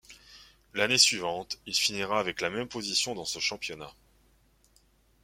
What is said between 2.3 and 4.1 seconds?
la même position dans ce championnat.